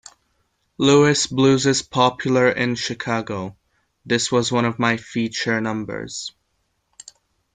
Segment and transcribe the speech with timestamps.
[0.79, 3.55] Louis Blues' popular in Chicago;
[4.03, 6.33] this was one of my feature numbers.